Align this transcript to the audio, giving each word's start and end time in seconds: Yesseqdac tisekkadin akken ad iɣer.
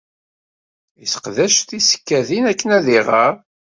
Yesseqdac 1.01 1.55
tisekkadin 1.67 2.43
akken 2.51 2.69
ad 2.77 2.85
iɣer. 2.97 3.33